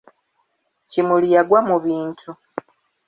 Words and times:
Kimuli 0.89 1.27
yagwa 1.35 1.59
mu 1.69 1.77
bintu. 1.85 2.29